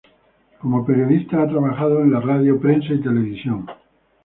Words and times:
Como 0.59 0.83
periodista 0.83 1.43
ha 1.43 1.47
trabajado 1.47 2.01
en 2.01 2.19
radio, 2.19 2.59
prensa 2.59 2.91
y 2.91 3.01
televisión. 3.03 3.67